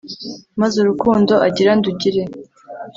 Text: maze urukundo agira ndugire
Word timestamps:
maze 0.61 0.75
urukundo 0.79 1.33
agira 1.47 1.71
ndugire 1.79 2.23